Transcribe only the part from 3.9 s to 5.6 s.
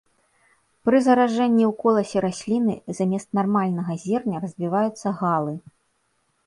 зерня развіваюцца галы.